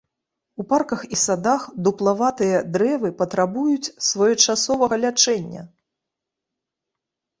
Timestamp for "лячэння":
5.03-5.61